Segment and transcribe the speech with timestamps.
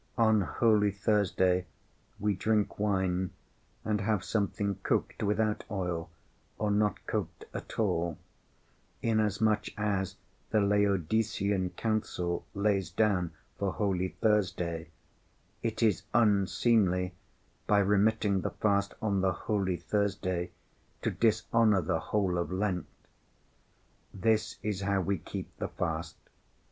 [0.17, 1.67] On Holy Thursday
[2.19, 3.29] we drink wine
[3.85, 6.09] and have something cooked without oil
[6.57, 8.17] or not cooked at all,
[9.03, 10.15] inasmuch as
[10.49, 13.29] the Laodicean council lays down
[13.59, 14.89] for Holy Thursday:
[15.61, 17.13] 'It is unseemly
[17.67, 20.49] by remitting the fast on the Holy Thursday
[21.03, 22.87] to dishonor the whole of Lent!'
[24.11, 26.17] This is how we keep the fast.